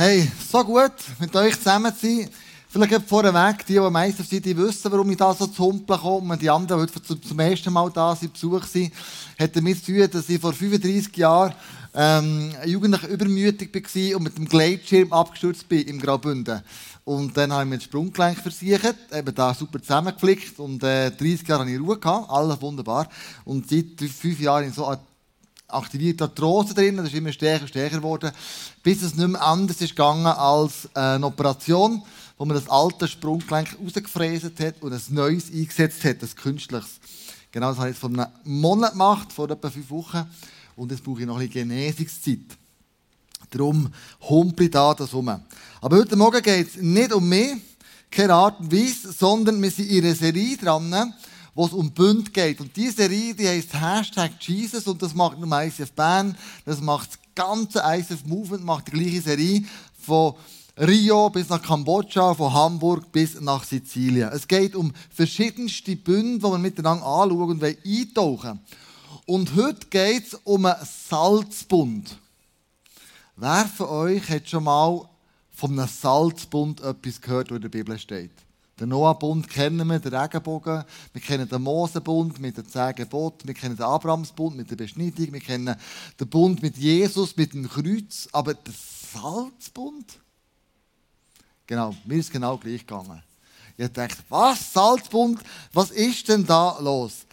[0.00, 2.30] Hey, so gut, mit euch zusammen zu sein.
[2.68, 6.34] Vielleicht vorweg, die, die Meister sind, die wissen, warum ich da so zu Humpeln komme.
[6.34, 8.92] Und die anderen, die heute zum ersten Mal da sind, Besuch sind,
[9.36, 11.52] hat damit zu tun, dass ich vor 35 Jahren
[11.96, 16.62] ähm, jugendlich übermütig war und mit dem Gleitschirm abgestürzt bin im Graubünden.
[17.04, 21.48] Und dann habe ich mir das Sprunggelenk versichert, eben da super zusammengeflickt und äh, 30
[21.48, 23.08] Jahre habe ich Ruhe gehabt, alles wunderbar.
[23.44, 25.00] Und seit fünf Jahren in so einer
[25.68, 28.32] aktivierte Arthrose drin, das ist immer stärker und stärker geworden,
[28.82, 32.02] bis es nicht mehr anders ist gegangen als eine Operation,
[32.38, 37.00] wo man das alte Sprunggelenk rausgefräst hat und ein neues eingesetzt hat, das künstliches.
[37.52, 40.24] Genau das habe ich jetzt vor einem Monat gemacht, vor etwa fünf Wochen.
[40.76, 42.56] Und jetzt brauche ich noch ein bisschen Genesungszeit.
[43.50, 43.92] Darum
[44.28, 45.28] humpel ich da das rum.
[45.80, 47.56] Aber heute Morgen geht es nicht um mich,
[48.10, 51.14] keine Art und Weise, sondern wir sind in einer Serie dran,
[51.58, 52.60] wo es um Bund geht.
[52.60, 57.08] Und diese Serie, die heisst Hashtag Jesus und das macht nur ICF Bern, das macht
[57.10, 59.64] das ganze ICF Movement, macht die gleiche Serie
[60.00, 60.34] von
[60.76, 64.30] Rio bis nach Kambodscha, von Hamburg bis nach Sizilien.
[64.32, 68.60] Es geht um verschiedenste Bünde, die wir miteinander anschauen und eintauchen
[69.26, 70.76] Und heute geht es um einen
[71.10, 72.18] Salzbund.
[73.34, 75.08] Wer von euch hat schon mal
[75.50, 78.30] von einem Salzbund etwas gehört, was in der Bibel steht?
[78.80, 80.84] Den Noah-Bund kennen wir, den Regenbogen.
[81.12, 83.48] Wir kennen den Mose-Bund mit den zehn Geboten.
[83.48, 85.32] Wir kennen den Abrahams-Bund mit der Beschneidung.
[85.32, 85.74] Wir kennen
[86.20, 88.28] den Bund mit Jesus, mit dem Kreuz.
[88.30, 88.74] Aber der
[89.12, 90.20] Salzbund?
[91.66, 93.22] Genau, mir ist genau gleich gegangen.
[93.76, 95.40] Ich dachte, was, Salzbund,
[95.72, 97.26] was ist denn da los?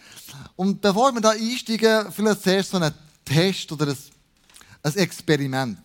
[0.56, 2.94] Und bevor wir da einsteigen, vielleicht zuerst so einen
[3.24, 3.96] Test oder
[4.84, 5.80] ein Experiment.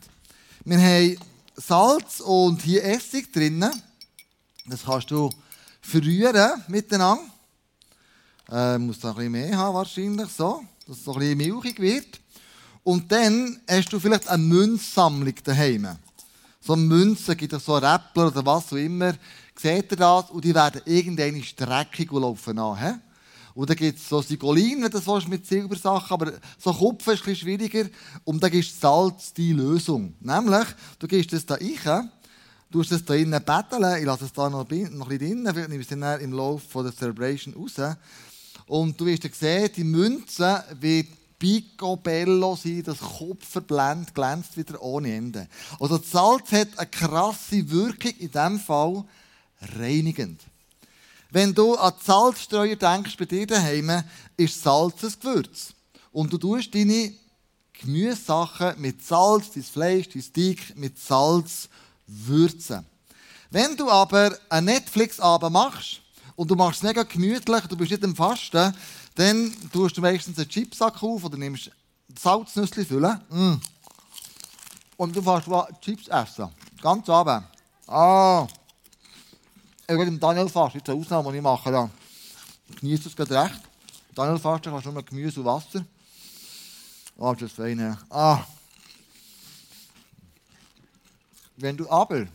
[0.64, 1.16] Wir haben
[1.56, 3.72] Salz und hier Essig drinnen.
[4.66, 5.30] Das kannst du
[5.80, 7.22] verrühren miteinander.
[8.50, 11.80] Äh, muss da ein bisschen mehr haben wahrscheinlich, so, dass es so ein bisschen milchig
[11.80, 12.20] wird.
[12.82, 15.88] Und dann hast du vielleicht eine Münzsammlung daheim.
[16.60, 19.14] So Münzen gibt es so Räppler oder was auch immer.
[19.54, 20.30] Seht ihr das?
[20.30, 23.00] Und die werden irgendeine Streckung laufen an.
[23.54, 27.26] Und dann gibt es so Sigolin, wenn du das mit Silbersachen, aber so Kupfer ist
[27.26, 27.88] ein schwieriger.
[28.24, 30.14] Und dann ist Salz die Lösung.
[30.20, 30.66] Nämlich,
[30.98, 32.10] du gehst das da rein,
[32.70, 33.98] Du hast es da innen betteln.
[33.98, 35.48] Ich lasse es da noch, noch ein bisschen drin.
[35.52, 37.96] Vielleicht nehme dann im Laufe der Celebration raus.
[38.66, 41.08] Und du wirst dann sehen, die Münze wird
[41.40, 45.48] picobello sein, das Kupferblend glänzt wieder ohne Ende.
[45.80, 49.04] Also das Salz hat eine krasse Wirkung, in diesem Fall
[49.76, 50.40] reinigend.
[51.30, 54.04] Wenn du an Salzstreuer denkst bei dir daheim,
[54.36, 55.72] ist Salz ein Gewürz.
[56.12, 57.14] Und du tust deine
[57.72, 61.68] Gemüsesachen mit Salz, dein Fleisch, dein Steak mit Salz
[62.10, 62.84] würzen.
[63.50, 66.00] Wenn du aber einen Netflix-Abend machst
[66.36, 68.74] und du machst es mega gemütlich, du bist nicht im Fasten,
[69.14, 71.70] dann tust du meistens einen Chipsack auf oder nimmst
[72.18, 73.20] Salznüsse füllen.
[73.28, 73.54] Mm.
[74.96, 75.48] Und du fährst
[75.80, 76.48] Chips essen.
[76.82, 77.46] Ganz Abend.
[77.86, 78.46] Ah.
[79.88, 81.72] Ich werde Daniel fast, jetzt eine Ausnahme, die ich mache.
[81.72, 81.90] Ja.
[82.80, 83.60] Genießt es gerade recht.
[84.14, 85.84] Daniel fast, kannst du nur Gemüse und Wasser.
[87.18, 87.98] Ah, oh, das ist fein.
[88.08, 88.44] Ah.
[91.60, 92.26] Wenn du aber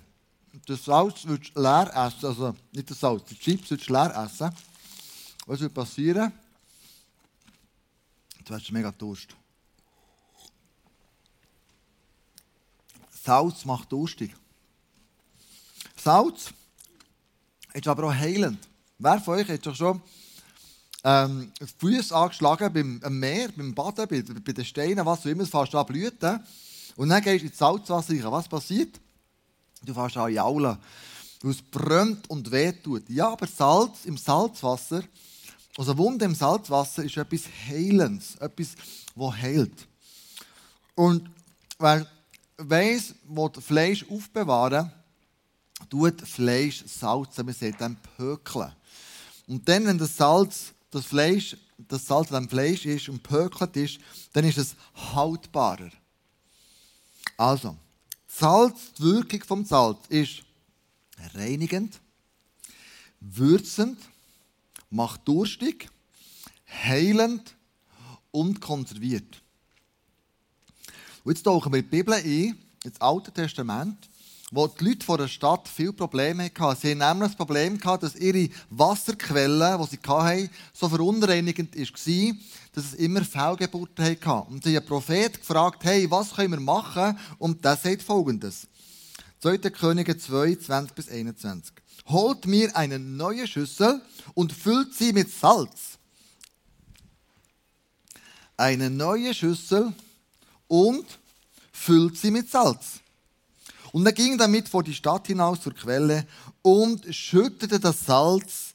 [0.68, 4.52] das Salz würdest leer essen, also nicht das Salz, die Chips würdest leer essen,
[5.48, 6.32] was würde passieren?
[8.46, 9.36] Du hast mega Durst.
[13.24, 14.36] Salz macht durstig.
[15.96, 16.54] Salz
[17.74, 18.60] ist aber auch heilend.
[19.00, 20.00] Wer von euch hat doch schon
[21.04, 25.74] ähm, Füße angeschlagen beim Meer, beim Baden, bei, bei den Steinen, was du immer, fast
[25.74, 26.46] an Blüten.
[26.96, 28.32] Und dann gehst du ins Salzwasser rein.
[28.32, 29.02] Was passiert?
[29.86, 30.78] Du fährst an jaulen,
[31.42, 33.10] weil es brennt und wehtut.
[33.10, 35.04] Ja, aber Salz im Salzwasser,
[35.78, 38.76] also Wunde im Salzwasser ist etwas Heilendes, etwas,
[39.16, 39.88] das heilt.
[40.96, 41.30] Und
[41.78, 42.08] wer
[42.58, 44.92] weiss, wo Fleisch aufbewahren,
[45.90, 48.72] tut Fleisch salzen, man sagt dann pökeln.
[49.48, 54.00] Und dann, wenn das Salz, das Fleisch, das Salz dem Fleisch ist und pökelt ist,
[54.34, 54.76] dann ist es
[55.14, 55.92] haltbarer.
[57.38, 57.76] Also,
[58.38, 60.44] Salz, die Wirkung vom Salz ist
[61.36, 62.02] reinigend,
[63.22, 63.98] würzend,
[64.90, 65.90] macht durstig,
[66.68, 67.56] heilend
[68.32, 69.42] und konserviert.
[71.24, 74.10] Und jetzt tauchen wir die Bibel ein, ins Alte Testament,
[74.52, 76.80] wo die Leute vor der Stadt viele Probleme hatten.
[76.80, 82.36] Sie hatten nämlich das Problem, dass ihre Wasserquelle, die sie hatten, so verunreinigend war,
[82.74, 84.54] dass es immer Fehlgeburten hatten.
[84.54, 87.18] Und sie haben Prophet gefragt, hey, was können wir machen?
[87.40, 88.68] Und der sagt folgendes.
[89.42, 89.58] 2.
[89.58, 91.74] Könige 2, 20 bis 21.
[92.08, 94.02] Holt mir eine neue Schüssel
[94.36, 95.98] und füllt sie mit Salz.
[98.58, 99.92] Eine neue Schüssel
[100.68, 101.06] und
[101.72, 103.02] füllt sie mit Salz.
[103.96, 106.28] Und er ging damit vor die Stadt hinaus zur Quelle
[106.62, 108.74] und schüttete das Salz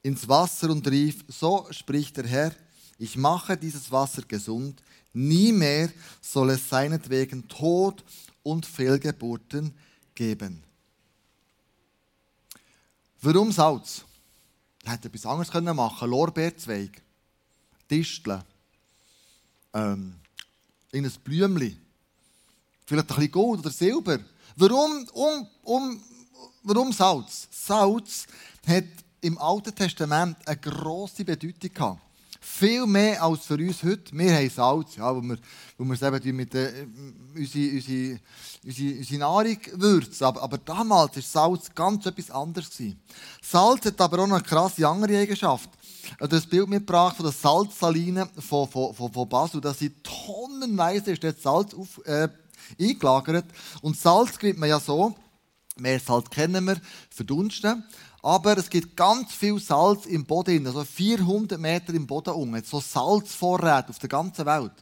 [0.00, 2.54] ins Wasser und rief, so spricht der Herr,
[3.00, 4.80] ich mache dieses Wasser gesund,
[5.12, 5.90] nie mehr
[6.20, 8.04] soll es seinetwegen Tod
[8.44, 9.74] und Fehlgeburten
[10.14, 10.62] geben.
[13.20, 14.04] Warum Salz?
[14.84, 16.10] Er hätte etwas anderes machen können.
[16.10, 17.02] Lorbeerzweig,
[17.90, 18.44] Disteln,
[19.74, 20.14] ähm,
[20.94, 21.87] ein Blümchen,
[22.88, 24.18] vielleicht ein bisschen Gold oder Silber.
[24.56, 26.02] Warum, um, um,
[26.62, 27.48] warum Salz?
[27.50, 28.26] Salz
[28.66, 28.84] hat
[29.20, 32.00] im Alten Testament eine grosse Bedeutung gehabt.
[32.40, 34.16] Viel mehr als für uns heute.
[34.16, 35.36] Wir haben Salz, ja, wo wir,
[35.76, 36.86] wo wir es eben mit äh,
[37.34, 38.20] unsere, unsere,
[38.64, 40.24] unsere, Nahrung würzen.
[40.24, 42.70] Aber, aber damals war Salz ganz etwas anderes.
[42.70, 43.00] Gewesen.
[43.42, 45.68] Salz hat aber auch eine krasse andere Eigenschaft.
[46.20, 49.60] Habe das Bild mitgebracht von der Salzsaline von, von, von, von Basel.
[49.60, 52.28] Da sind tonnenweise ist Salz auf, äh,
[52.78, 53.46] eingelagert.
[53.82, 55.14] Und Salz gibt man ja so,
[55.76, 56.80] mehr Salz kennen wir,
[57.10, 57.84] verdunsten.
[58.22, 62.64] Aber es gibt ganz viel Salz im Boden, also 400 Meter im Boden unten.
[62.64, 64.72] So Salzvorräte auf der ganzen Welt.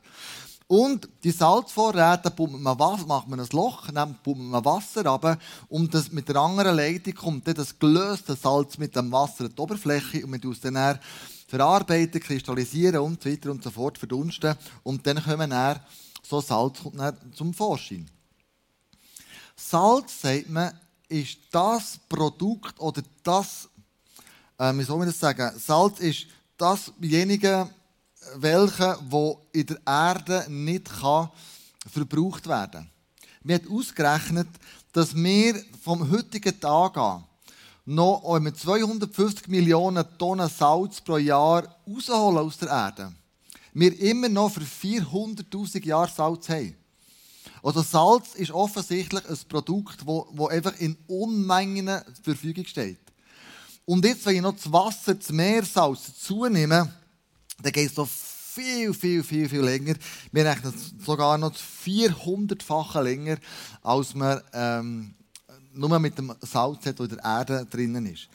[0.68, 5.94] Und die Salzvorräte, man Wasser, macht man ein Loch, dann pumpt man Wasser runter und
[5.94, 9.62] das, mit der anderen Leitung kommt dann das gelöste Salz mit dem Wasser an die
[9.62, 10.98] Oberfläche und man tut dann
[11.46, 15.80] verarbeiten, kristallisieren und so weiter und so fort, verdunsten und dann kommen dann
[16.22, 18.10] so Salz kommt dann zum Vorschein.
[19.54, 20.78] Salz, sagt man,
[21.08, 23.68] ist das Produkt oder das,
[24.58, 26.26] äh, wie soll man das sagen, Salz ist
[26.56, 27.70] dasjenige,
[28.36, 31.30] welche, wo in der Erde nicht kann
[31.88, 32.90] verbraucht werden kann.
[33.44, 34.48] Wir haben ausgerechnet,
[34.92, 37.24] dass wir vom heutigen Tag an
[37.86, 43.12] noch mit 250 Millionen Tonnen Salz pro Jahr rausholen aus der Erde.
[43.72, 46.74] Wir immer noch für 400.000 Jahre Salz haben.
[47.62, 52.98] Also Salz ist offensichtlich ein Produkt, das einfach in Unmengen zur Verfügung steht.
[53.84, 56.92] Und jetzt, wenn ich noch das Wasser, das Meersalz zunehme,
[57.62, 59.94] dann geht es noch viel, viel, viel, viel länger.
[60.32, 60.74] Wir rechnen
[61.04, 63.36] sogar noch 400-fache länger,
[63.82, 65.14] als man ähm,
[65.76, 68.28] nur mit dem Salz hat, das in der Erde drinnen ist.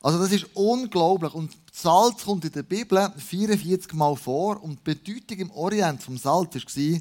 [0.00, 1.32] Also das ist unglaublich.
[1.32, 6.18] Und Salz kommt in der Bibel 44 Mal vor und die Bedeutung im Orient vom
[6.18, 7.00] Salz war,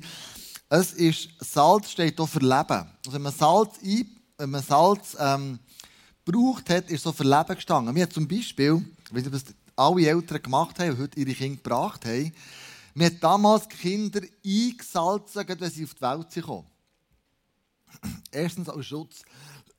[0.69, 2.87] es ist, Salz steht hier für Leben.
[3.05, 5.59] Also wenn man Salz, ein, wenn man Salz ähm,
[6.25, 7.93] gebraucht hat, ist so für Leben gestanden.
[7.93, 9.43] Wir haben zum Beispiel, wenn das
[9.75, 12.33] alle Eltern gemacht haben und heute ihre Kinder gebracht haben,
[12.95, 16.65] wir haben damals Kinder eingesalzen, wenn sie auf die Welt kamen.
[18.31, 19.23] Erstens als Schutz,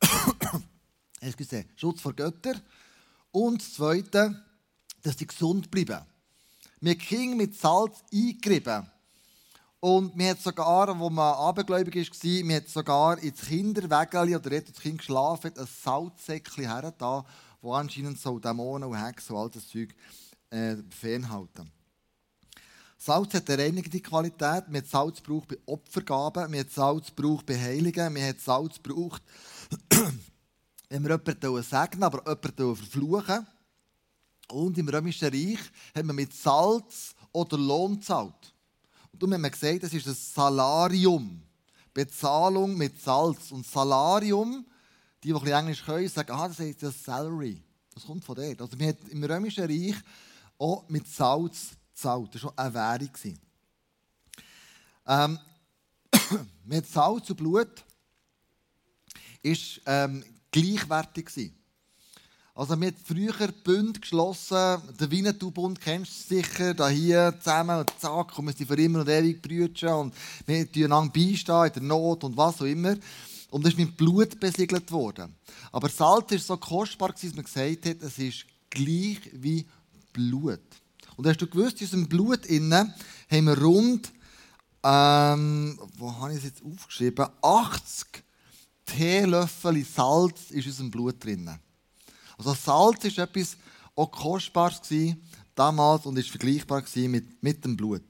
[1.76, 2.60] Schutz vor Göttern
[3.30, 4.42] und das Zweite,
[5.02, 6.04] dass sie gesund bleiben.
[6.80, 8.90] Wir haben Kinder mit Salz eingerieben.
[9.80, 14.70] Und wir hat sogar, wo man abergläubig war, wir hat sogar ins Kinderwägeli oder dort
[14.70, 17.24] das Kind geschlafen, ein Salzsäckchen hergetan,
[17.60, 19.94] wo anscheinend so Dämonen und Hexen und all das Zeug
[20.48, 21.70] äh, fernhalten.
[22.96, 24.64] Salz hat eine reinigende Qualität.
[24.68, 28.82] Wir haben Salz gebraucht bei Opfergaben, wir haben Salz gebraucht bei Heiligen, wir haben Salz
[28.82, 29.22] gebraucht,
[30.88, 33.46] wenn wir jemanden segnen, aber jemanden verfluchen.
[34.48, 35.58] Und im Römischen Reich
[35.94, 38.54] haben wir mit Salz oder Lohn gezahlt.
[39.12, 41.42] Und darum haben wir gesagt, das ist ein Salarium.
[41.92, 43.52] Bezahlung mit Salz.
[43.52, 44.66] Und Salarium,
[45.22, 47.62] die, die ein bisschen Englisch können, sagen, ah, das heißt das Salary.
[47.94, 48.60] Das kommt von dort.
[48.60, 49.94] Also wir haben im Römischen Reich
[50.58, 52.34] auch mit Salz gezahlt.
[52.34, 53.38] Das war schon eine Währung.
[55.06, 55.38] Ähm,
[56.64, 57.84] mit Salz und Blut
[59.44, 61.54] ist ähm, gleichwertig gewesen.
[62.56, 67.90] Also wir haben früher Bund geschlossen, den Winnetou-Bund kennst du sicher, da hier zusammen und
[67.98, 70.14] zack, und wir für immer und ewig brüten und
[70.46, 72.94] wir tun beistehen in der Not und was auch immer.
[73.50, 75.34] Und das ist mit Blut besiegelt worden.
[75.72, 79.66] Aber Salz war so kostbar, dass man gesagt hat, es ist gleich wie
[80.12, 80.60] Blut.
[81.16, 82.94] Und hast du gewusst, in unserem Blut innen
[83.30, 84.12] haben wir rund,
[84.84, 88.23] ähm, wo habe ich es jetzt aufgeschrieben, 80
[88.86, 91.58] Teelöffel Salz ist in unserem Blut drinnen.
[92.38, 93.56] Also Salz ist etwas
[93.94, 94.80] auch Kostbares
[95.54, 98.02] damals und ist vergleichbar mit, mit dem Blut.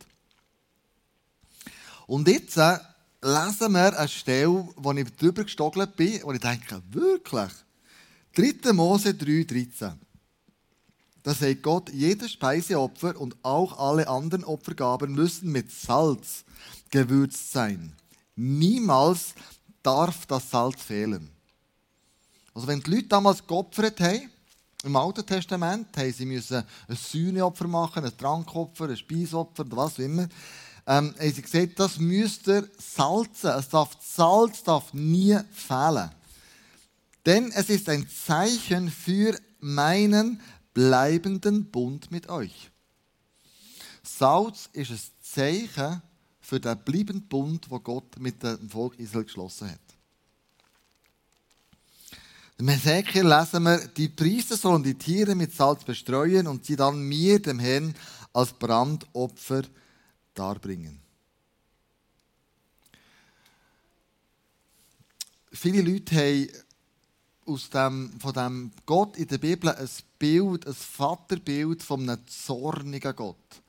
[2.07, 2.78] Und jetzt äh,
[3.23, 7.52] lesen wir eine Stelle, wo ich drüber gestogelt bin, und ich denke, wirklich?
[8.35, 8.73] 3.
[8.73, 9.93] Mose 3, 13.
[11.23, 16.45] Da sagt Gott, jedes Speiseopfer und auch alle anderen Opfergaben müssen mit Salz
[16.90, 17.95] gewürzt sein.
[18.37, 19.35] Niemals
[19.85, 21.31] darf das Salz fehlen.
[22.55, 24.31] Also wenn die Leute damals geopfert haben,
[24.85, 29.99] im Alten Testament, haben sie müssen ein Sühneopfer machen, ein Trankopfer, ein Speisopfer was auch
[29.99, 30.29] immer.
[30.87, 33.50] ähm, haben sie gesagt, das müsst ihr salzen.
[33.50, 36.11] Es darf, Salz darf nie fehlen.
[37.25, 40.41] Denn es ist ein Zeichen für meinen
[40.75, 42.71] bleibenden Bund mit euch.
[44.03, 46.03] Salz ist ein Zeichen
[46.55, 49.81] für den bleibenden Bund, wo Gott mit dem Volk Israel geschlossen hat.
[52.59, 57.03] Im Hesekiel lesen wir, die Priester sollen die Tiere mit Salz bestreuen und sie dann
[57.03, 57.93] mir, dem Herrn,
[58.33, 59.63] als Brandopfer
[60.33, 61.01] darbringen.
[65.51, 66.49] Viele Leute haben
[67.47, 69.89] aus dem, von dem Gott in der Bibel ein
[70.21, 73.63] Bild, ein Vaterbild von einem zornigen Gott.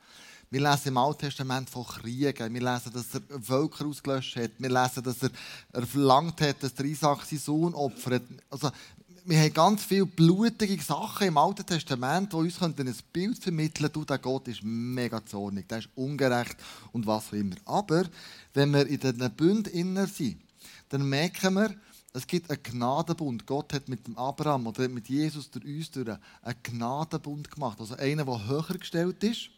[0.50, 2.54] Wir lesen im Alten Testament von Kriegen.
[2.54, 4.52] Wir lesen, dass er Völker ausgelöscht hat.
[4.58, 5.32] Wir lesen, dass er,
[5.74, 8.24] er verlangt hat, dass der Isaac seinen Sohn opfert.
[8.50, 8.72] Also,
[9.28, 12.76] wir haben ganz viele blutige Sachen im Alten Testament, die uns ein
[13.12, 16.58] Bild vermitteln können, der Gott ist mega zornig, der ist ungerecht
[16.92, 17.56] und was auch immer.
[17.66, 18.04] Aber
[18.54, 20.38] wenn wir in diesen Bünden inner sind,
[20.90, 21.76] dann merken wir,
[22.14, 23.48] es gibt einen Gnadenbund.
[23.48, 27.80] Gott hat mit dem Abraham oder mit Jesus durch uns durch einen Gnadenbund gemacht.
[27.80, 29.50] Also einer, der höher gestellt ist,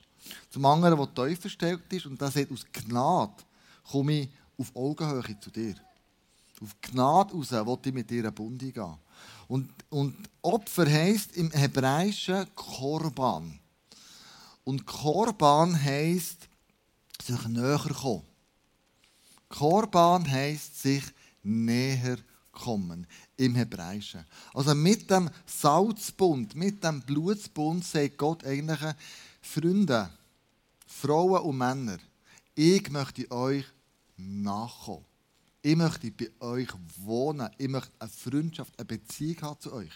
[0.50, 2.06] zum anderen, der tiefer gestellt ist.
[2.06, 3.34] Und das sagt, aus Gnade
[3.90, 5.76] komme ich auf Augenhöhe zu dir.
[6.62, 8.98] Auf Gnade raus will ich mit dir einen Bund eingehen.
[9.48, 13.60] Und, und Opfer heisst im Hebräischen Korban.
[14.64, 16.50] Und Korban heisst
[17.24, 18.24] sich näher kommen.
[19.50, 21.04] Korban heisst sich
[21.44, 22.18] näher
[22.52, 23.08] kommen
[23.38, 24.26] im Hebräischen.
[24.54, 28.80] Also mit dem Salzbund, mit dem Blutsbund sagt Gott eigentlich,
[29.48, 30.10] Freunde,
[30.86, 31.98] Frauen und Männer,
[32.54, 33.66] ich möchte euch
[34.18, 35.06] nachkommen.
[35.62, 37.50] Ich möchte bei euch wohnen.
[37.58, 39.94] Ich möchte eine Freundschaft, eine Beziehung haben zu euch.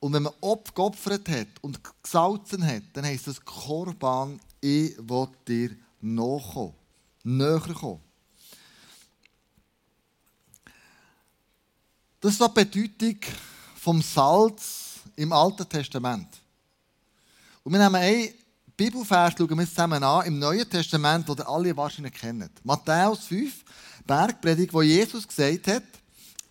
[0.00, 5.76] Und wenn man abgeopfert hat und gesalzen hat, dann heisst das Korban, ich will dir
[6.00, 6.74] nachkommen,
[7.22, 8.00] näher kommen.
[12.20, 13.20] Das ist die Bedeutung
[13.76, 16.28] vom Salz im Alten Testament.
[17.66, 18.28] Und wir nehmen einen
[18.76, 22.64] Bibelvers, schauen wir zusammen an, im Neuen Testament, den alle wahrscheinlich kennt.
[22.64, 23.64] Matthäus 5,
[24.06, 25.82] Bergpredigt, wo Jesus gesagt hat,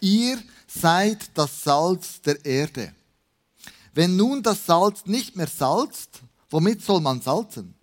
[0.02, 2.94] ihr seid das Salz der Erde.
[3.94, 7.76] Wenn nun das Salz nicht mehr salzt, womit soll man salzen?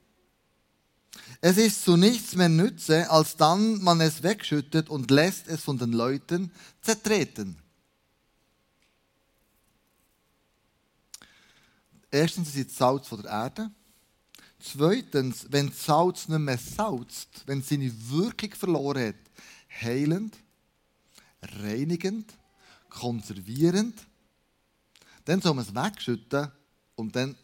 [1.40, 5.78] Es ist zu nichts mehr nütze, als dann man es wegschüttet und lässt es von
[5.78, 7.61] den Leuten zertreten.
[12.14, 13.70] Erstens ist es Salz von der Erde.
[14.60, 19.16] Zweitens, wenn das Salz nicht mehr salzt, wenn es seine Wirkung verloren hat,
[19.80, 20.36] heilend,
[21.40, 22.32] reinigend,
[22.90, 24.06] konservierend,
[25.24, 26.52] dann soll man es wegschütten
[26.96, 27.34] und dann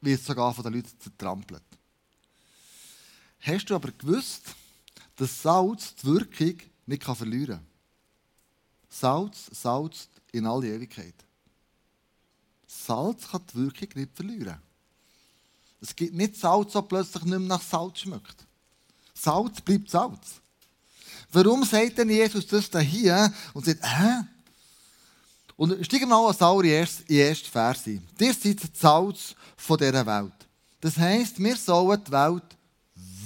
[0.00, 1.62] wird es sogar von den Leuten zertrampelt.
[3.40, 4.54] Hast du aber gewusst,
[5.16, 6.56] dass Salz die Wirkung
[6.86, 7.66] nicht verlieren kann?
[8.88, 11.14] Salz salzt in alle Ewigkeit.
[12.86, 14.58] Salz kann die Wirkung nicht verlieren.
[15.80, 18.46] Es gibt nicht Salz, das plötzlich nicht mehr nach Salz schmeckt.
[19.14, 20.40] Salz bleibt Salz.
[21.32, 24.24] Warum sagt denn Jesus das da hier und sagt, hä?
[25.56, 28.06] Und steigen wir mal als allererstes in den ersten Vers ein.
[28.18, 30.32] Ihr seid das Salz von dieser Welt.
[30.80, 32.56] Das heisst, wir sollen die Welt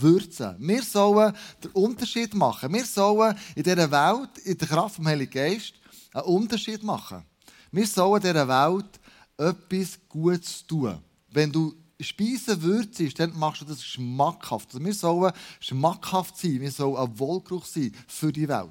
[0.00, 0.56] würzen.
[0.58, 2.72] Wir sollen den Unterschied machen.
[2.72, 5.74] Wir sollen in dieser Welt, in der Kraft des Heiligen Geist,
[6.12, 7.24] einen Unterschied machen.
[7.72, 9.00] Wir sollen dieser Welt
[9.38, 10.98] etwas Gutes tun.
[11.30, 14.68] Wenn du Speisen würzest, dann machst du das schmackhaft.
[14.68, 18.70] Also wir sollen schmackhaft sein, wir sollen ein Wohlgeruch sein für die Welt.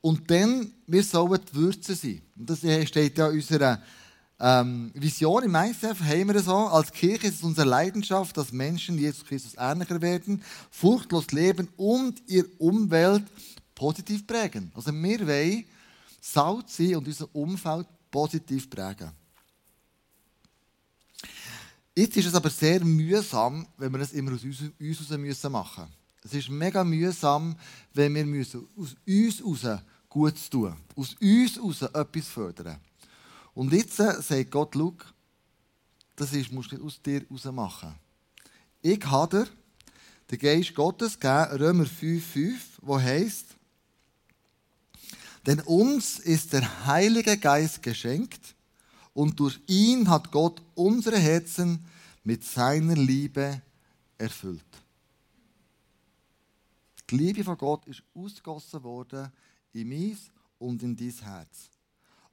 [0.00, 2.22] Und dann, wir sollen die Würze sein.
[2.36, 3.80] Und das steht ja in unserer
[4.40, 6.54] ähm, Vision im ICF, haben wir so.
[6.54, 12.20] Als Kirche ist es unsere Leidenschaft, dass Menschen Jesus Christus ähnlicher werden, furchtlos leben und
[12.26, 13.24] ihre Umwelt
[13.74, 14.72] positiv prägen.
[14.74, 15.64] Also wir wollen
[16.20, 19.10] Salz sein und unser Umfeld positiv prägen.
[21.94, 25.88] Jetzt ist es aber sehr mühsam, wenn wir das immer aus uns, uns müssen machen
[26.22, 27.54] Es ist mega mühsam,
[27.92, 32.78] wenn wir müssen aus uns heraus Gutes tun Aus uns heraus etwas fördern.
[33.54, 34.94] Und jetzt äh, sagt Gott, schau,
[36.16, 37.94] das ist, musst du nicht aus dir heraus machen.
[38.80, 39.48] Ich habe dir
[40.30, 43.56] den Geist Gottes gegeben, Römer 5,5, wo heißt,
[45.46, 48.54] denn uns ist der Heilige Geist geschenkt,
[49.14, 51.84] und durch ihn hat Gott unsere Herzen
[52.24, 53.60] mit seiner Liebe
[54.16, 54.64] erfüllt.
[57.10, 59.30] Die Liebe von Gott ist ausgegossen worden
[59.72, 60.18] in mein
[60.58, 61.70] und in dein Herz.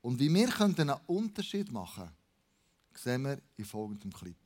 [0.02, 2.16] Und wie wir einen Unterschied machen können,
[2.96, 4.38] sehen wir in folgendem Clip.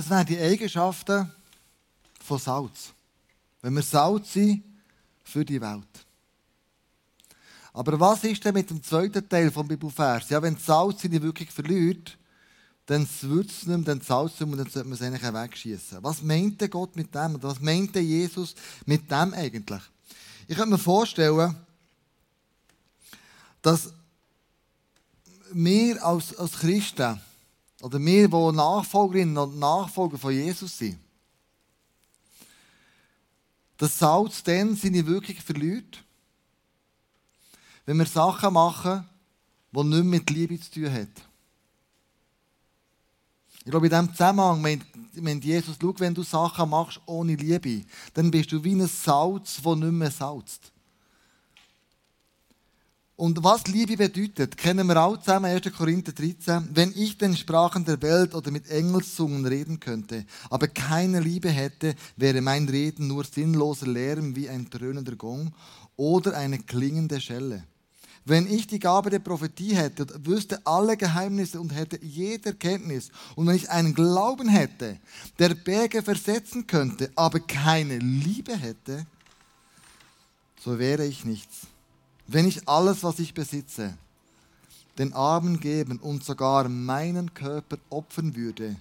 [0.00, 1.30] Das wären die Eigenschaften
[2.24, 2.94] von Salz.
[3.60, 4.64] Wenn wir Salz sind
[5.22, 6.06] für die Welt.
[7.74, 10.30] Aber was ist denn mit dem zweiten Teil vom Bibelvers?
[10.30, 12.16] Ja, wenn Salz seine Wirkung verliert,
[12.86, 15.34] dann würzt es nicht mehr, dann Salz nicht mehr, und dann sollte man es eigentlich
[15.34, 15.98] wegschießen.
[16.02, 17.34] Was meinte Gott mit dem?
[17.34, 18.54] Oder was meinte Jesus
[18.86, 19.82] mit dem eigentlich?
[20.48, 21.54] Ich könnte mir vorstellen,
[23.60, 23.92] dass
[25.52, 27.20] wir als, als Christen,
[27.80, 30.98] oder wir, die Nachfolgerinnen und Nachfolger von Jesus sind,
[33.76, 36.04] dass Salz dann seine Wirkung verliert,
[37.86, 39.08] wenn wir Sachen machen,
[39.72, 41.12] die nicht mit Liebe zu tun haben.
[43.64, 44.84] Ich glaube, in diesem Zusammenhang meint,
[45.14, 49.60] meint Jesus, schau, wenn du Sachen machst ohne Liebe, dann bist du wie ein Salz,
[49.62, 50.72] das nicht mehr salzt.
[53.20, 55.70] Und was Liebe bedeutet, kennen wir auch zusammen, 1.
[55.76, 56.70] Korinther 13.
[56.72, 61.94] Wenn ich den Sprachen der Welt oder mit Engelszungen reden könnte, aber keine Liebe hätte,
[62.16, 65.52] wäre mein Reden nur sinnloser Lärm wie ein dröhnender Gong
[65.96, 67.64] oder eine klingende Schelle.
[68.24, 73.10] Wenn ich die Gabe der Prophetie hätte und wüsste alle Geheimnisse und hätte jede Kenntnis
[73.36, 74.98] und wenn ich einen Glauben hätte,
[75.38, 79.04] der Berge versetzen könnte, aber keine Liebe hätte,
[80.64, 81.66] so wäre ich nichts
[82.32, 83.98] wenn ich alles, was ich besitze,
[84.98, 88.76] den Armen geben und sogar meinen Körper opfern würde,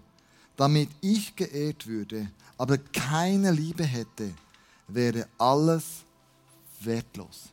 [0.56, 4.34] damit ich geehrt würde, aber keine Liebe hätte,
[4.88, 6.04] wäre alles
[6.82, 7.50] wertlos.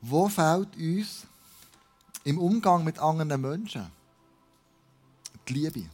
[0.00, 1.26] Wo fällt uns
[2.22, 3.90] im Umgang mit anderen Menschen
[5.48, 5.93] die Liebe?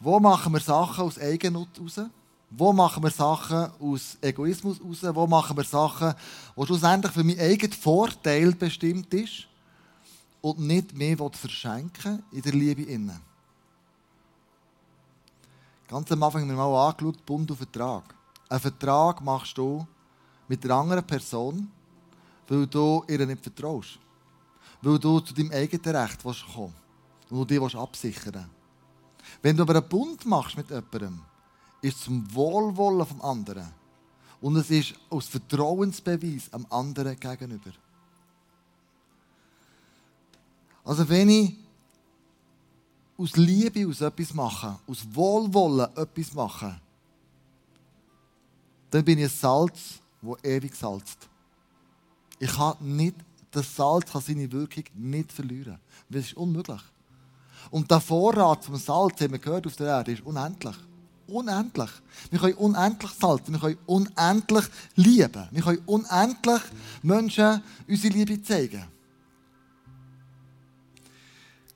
[0.00, 2.00] Wo machen wir Sachen aus Eigennutz raus?
[2.50, 5.14] Wo machen wir Sachen aus Egoismus raus?
[5.14, 6.14] Wo machen wir Sachen,
[6.56, 9.46] die schlussendlich für meinen eigenen Vorteil bestimmt ist
[10.40, 13.20] und nicht mehr verschenken in der Liebe innen?
[15.88, 18.14] Ganz am Anfang haben wir mal angeschaut, Bund und Vertrag.
[18.48, 19.86] Einen Vertrag machst du
[20.46, 21.70] mit einer anderen Person,
[22.46, 23.98] weil du ihr nicht vertraust.
[24.80, 28.57] Weil du zu deinem eigenen Recht kommen willst und du dich absichern willst.
[29.42, 31.20] Wenn du aber einen Bund machst mit jemandem,
[31.80, 33.68] ist es zum Wohlwollen vom anderen.
[34.40, 37.72] Und es ist aus Vertrauensbeweis am anderen gegenüber.
[40.84, 41.56] Also wenn ich
[43.16, 46.80] aus Liebe aus etwas mache, aus Wohlwollen etwas mache,
[48.90, 51.28] dann bin ich ein Salz, das ewig salzt.
[52.38, 53.16] Ich kann nicht,
[53.50, 55.78] das Salz kann seine Wirkung nicht verlieren.
[56.08, 56.80] Das ist unmöglich.
[57.70, 60.76] Und der Vorrat vom Salz, haben wir gehört auf der Erde, ist unendlich.
[61.26, 61.90] Unendlich.
[62.30, 64.64] Wir können unendlich salzen, wir können unendlich
[64.96, 65.48] lieben.
[65.50, 66.62] Wir können unendlich
[67.02, 68.84] Menschen unsere Liebe zeigen.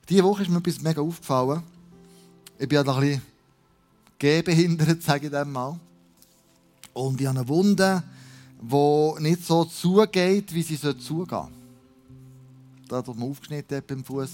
[0.08, 1.62] Diese Woche ist mir etwas mega aufgefallen.
[2.58, 3.22] Ich bin ja noch ein bisschen
[4.18, 5.78] gehbehindert, sage ich dem mal.
[6.94, 8.02] Und ich habe eine Wunde,
[8.60, 11.48] die nicht so zugeht, wie sie zugehen sollte.
[12.88, 14.30] Da hat man aufgeschnitten beim Fuß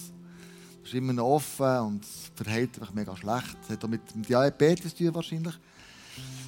[0.88, 3.56] ist immer noch offen und verhält sich mega schlecht.
[3.60, 5.54] Das hat auch mit dem Diabetes zu tun wahrscheinlich.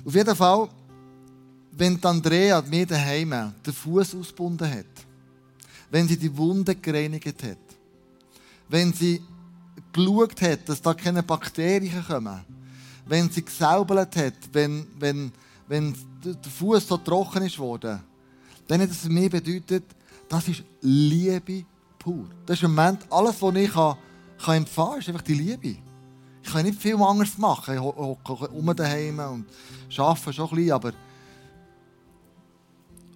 [0.04, 0.68] Auf jeden Fall,
[1.72, 4.86] wenn Andrea mir daheim den Fuß ausgebunden hat,
[5.90, 7.58] wenn sie die Wunde gereinigt hat,
[8.68, 9.22] wenn sie
[9.92, 12.40] geschaut hat, dass da keine Bakterien kommen,
[13.06, 15.32] wenn sie gesäubelt hat, wenn, wenn,
[15.68, 18.00] wenn der Fuß so trocken ist worden,
[18.66, 19.84] dann hat es mich bedeutet,
[20.28, 21.64] das ist Liebe
[21.98, 22.26] pur.
[22.46, 23.96] Das ist im Moment alles, was ich kann
[24.42, 25.76] kann empfangen, ist einfach die Liebe.
[26.42, 27.74] Ich kann nicht viel anderes machen.
[27.74, 29.46] Ich hocke um daheim und
[29.98, 30.92] arbeite schon ein bisschen, aber...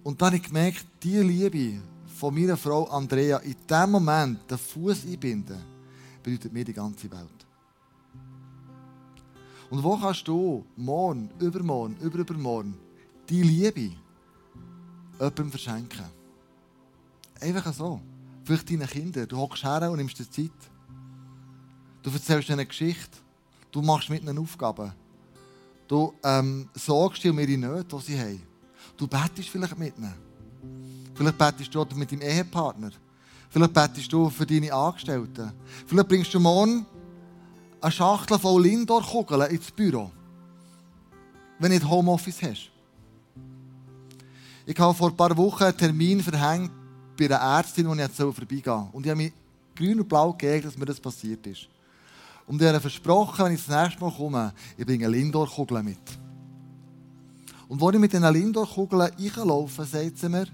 [0.03, 1.81] Und dann habe ich gemerkt, diese Liebe
[2.19, 5.57] von meiner Frau Andrea in diesem Moment den Fuß einbinden,
[6.21, 7.45] bedeutet mir die ganze Welt.
[9.71, 12.75] Und wo kannst du morgen, übermorgen, überübermorgen
[13.27, 13.91] die Liebe
[15.13, 16.05] jemandem verschenken?
[17.41, 17.99] Einfach so.
[18.43, 19.27] Vielleicht deinen Kindern.
[19.27, 20.51] Du hockst her und nimmst dir Zeit.
[22.05, 23.17] Du erzählst eine Geschichte.
[23.71, 24.93] Du machst mit ihnen Aufgaben.
[25.87, 28.43] Du ähm, sorgst dir um ihre Nöte, die sie haben.
[28.95, 30.13] Du betest vielleicht mit ihnen.
[31.15, 32.91] Vielleicht betest du mit deinem Ehepartner.
[33.49, 35.51] Vielleicht betest du für deine Angestellten.
[35.87, 36.85] Vielleicht bringst du morgen
[37.81, 40.11] eine Schachtel voll Lindor-Kugeln ins Büro.
[41.57, 42.69] Wenn du nicht Homeoffice hast.
[44.67, 46.69] Ich habe vor ein paar Wochen einen Termin verhängt
[47.17, 48.89] bei einer Ärztin, wo ich vorbeigehen soll.
[48.91, 49.33] Und ich habe mich
[49.75, 51.67] grün und blau gegeben, dass mir das passiert ist.
[52.47, 55.97] Und ich habe versprochen, wenn ich das nächste Mal komme, ich bringe Lindor-Kugeln mit.
[57.67, 60.47] Und als ich mit diesen Lindor-Kugeln reinlaufe, sagt sie mir,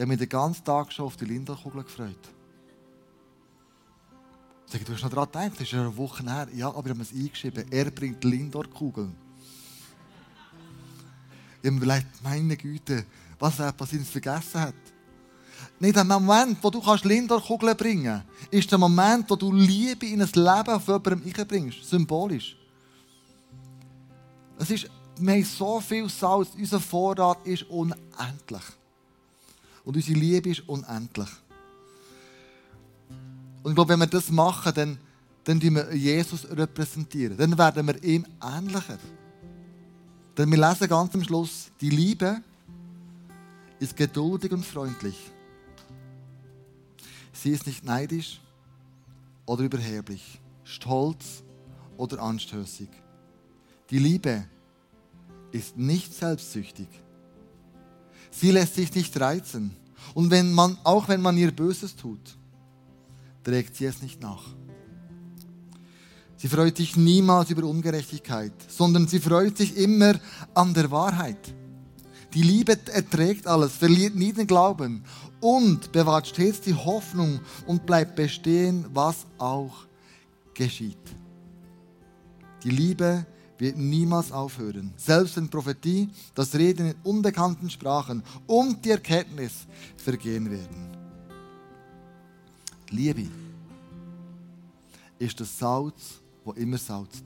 [0.00, 2.30] Ich habe mich den ganzen Tag schon auf die Lindorkugel gefreut.
[4.64, 6.48] Ich sage, du hast noch daran gedacht, das ist ja eine Woche her.
[6.54, 7.64] Ja, aber ich habe es eingeschrieben.
[7.70, 9.14] Er bringt Lindor-Kugeln.
[11.60, 13.04] Ich habe mir überlegt, meine Güte,
[13.38, 14.74] was er passiert, vergessen hat.
[15.78, 20.20] Nicht der Moment, wo du Lindor-Kugeln bringen kannst, ist der Moment, wo du Liebe in
[20.20, 21.88] ein Leben von jemandem einbringst.
[21.88, 22.56] Symbolisch.
[24.58, 28.62] Es ist, wir haben so viel Salz, unser Vorrat ist unendlich.
[29.84, 31.28] Und unsere Liebe ist unendlich.
[33.62, 34.98] Und ich glaube, wenn wir das machen, dann,
[35.44, 37.36] dann wir Jesus repräsentieren.
[37.36, 38.98] Dann werden wir ihm ähnlicher.
[40.36, 42.42] Denn wir lesen ganz am Schluss, die Liebe
[43.78, 45.16] ist geduldig und freundlich.
[47.42, 48.38] Sie ist nicht neidisch
[49.46, 51.42] oder überheblich, stolz
[51.96, 52.90] oder anstößig.
[53.88, 54.44] Die Liebe
[55.50, 56.86] ist nicht selbstsüchtig.
[58.30, 59.74] Sie lässt sich nicht reizen.
[60.12, 62.36] Und wenn man, auch wenn man ihr Böses tut,
[63.42, 64.44] trägt sie es nicht nach.
[66.36, 70.20] Sie freut sich niemals über Ungerechtigkeit, sondern sie freut sich immer
[70.52, 71.54] an der Wahrheit.
[72.34, 75.02] Die Liebe erträgt alles, verliert nie den Glauben
[75.40, 79.86] und bewahrt stets die Hoffnung und bleibt bestehen, was auch
[80.54, 80.96] geschieht.
[82.62, 83.26] Die Liebe
[83.58, 84.92] wird niemals aufhören.
[84.96, 89.66] Selbst wenn Prophetie, das Reden in unbekannten Sprachen und die Erkenntnis
[89.96, 90.96] vergehen werden.
[92.90, 93.26] Liebe
[95.18, 97.24] ist das Salz, das immer salzt.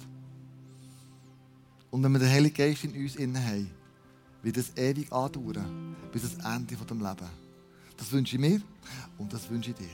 [1.91, 3.71] Und wenn wir den Heiligen Geist in uns haben,
[4.45, 7.31] wird es ewig andauern, bis das Ende des Lebens.
[7.97, 8.61] Das wünsche ich mir
[9.19, 9.87] und das wünsche ich dir.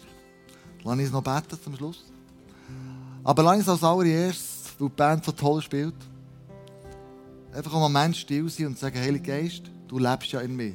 [0.85, 2.05] Lass uns noch beten zum Schluss.
[3.23, 5.95] Aber lass uns als allererstes, weil die Band so toll spielt,
[7.53, 10.75] einfach einen Moment still sein und sagen, Heiliger Geist, du lebst ja in mir.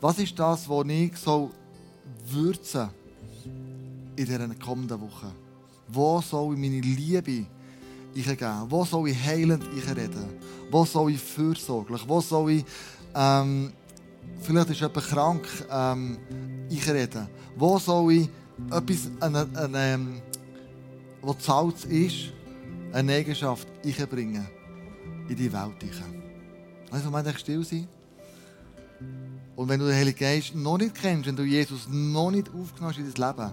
[0.00, 1.50] Was ist das, was ich so
[2.26, 2.90] würzen
[4.16, 5.32] in dieser kommenden Woche?
[5.88, 7.46] Wo soll meine Liebe
[8.14, 8.66] geben?
[8.68, 9.64] Wo soll ich heilend
[9.96, 10.26] reden?
[10.70, 12.02] Wo soll ich fürsorglich?
[12.06, 12.64] Wo soll ich,
[13.14, 13.72] ähm,
[14.40, 16.18] vielleicht ist jemand krank, ähm,
[16.70, 17.28] reden?
[17.56, 18.28] Wo soll ich
[18.70, 20.22] etwas, eine, eine, ähm,
[21.22, 22.32] was Salz ist,
[22.92, 23.66] eine Eigenschaft
[24.10, 24.46] bringen?
[25.28, 26.22] in die Welt hinein.
[26.90, 27.88] Also, man still sein.
[29.56, 32.94] Und wenn du den Heiligen Geist noch nicht kennst, wenn du Jesus noch nicht aufgenommen
[32.94, 33.52] hast in dein Leben,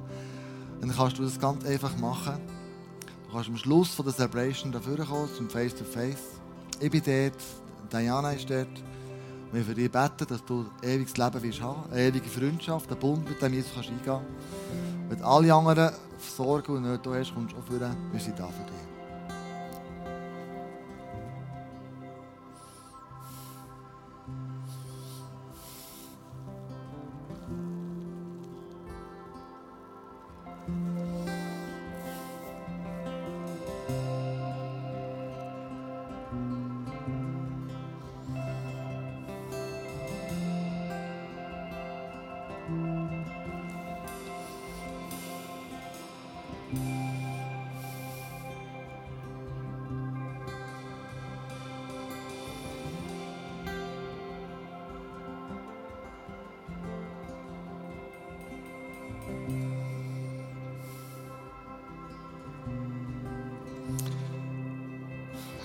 [0.82, 2.34] dann kannst du das ganz einfach machen.
[3.32, 6.18] Du kannst am Schluss von der Celebration dafür kommen, zum Face-to-Face.
[6.18, 6.82] -face.
[6.82, 7.42] Ich bin dort,
[7.90, 8.68] Diana ist dort.
[8.68, 12.92] Und wir für dich beten, dass du ein ewiges Leben wirst haben, eine ewige Freundschaft,
[12.92, 14.20] einen Bund mit dem Jesus kannst eingehen.
[15.08, 18.66] Wenn alle anderen Sorgen und Nöte hast, kommst du auch für Wir sind da für
[18.66, 18.91] dich.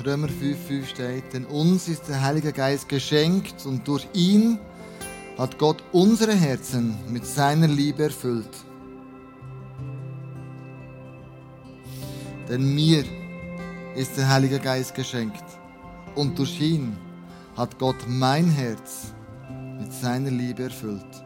[0.06, 4.58] Römer 5,5 steht, denn uns ist der Heilige Geist geschenkt und durch ihn
[5.36, 8.65] hat Gott unsere Herzen mit seiner Liebe erfüllt.
[12.56, 13.04] Denn mir
[13.96, 15.44] ist der Heilige Geist geschenkt
[16.14, 16.96] und durch ihn
[17.54, 19.12] hat Gott mein Herz
[19.78, 21.25] mit seiner Liebe erfüllt.